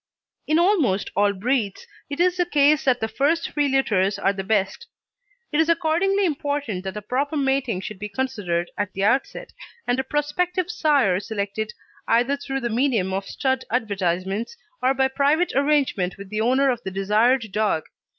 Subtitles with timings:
[0.47, 4.43] In almost all breeds it is the case that the first three litters are the
[4.43, 4.87] best.
[5.51, 9.53] It is accordingly important that a proper mating should be considered at the outset,
[9.85, 11.73] and a prospective sire selected
[12.07, 16.81] either through the medium of stud advertisements or by private arrangement with the owner of
[16.81, 17.83] the desired dog.